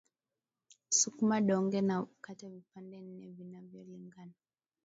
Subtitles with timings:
[0.99, 4.35] Sukuma donge na ukate vipande nne vinavyolingana